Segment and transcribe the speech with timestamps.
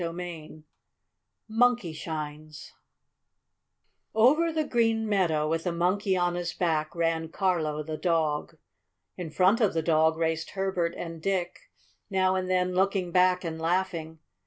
[0.01, 0.63] CHAPTER V
[1.47, 2.71] MONKEYSHINES
[4.15, 8.57] Over the green meadow, with the Monkey on his back, ran Carlo the dog.
[9.15, 11.69] In front of the dog raced Herbert and Dick,
[12.09, 14.17] now and then looking back and laughing.